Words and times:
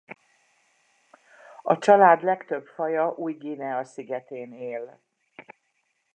A 1.61 1.77
család 1.77 2.23
legtöbb 2.23 2.65
faja 2.65 3.13
Új-Guinea 3.15 3.83
szigetén 3.83 4.53
él. 4.53 5.01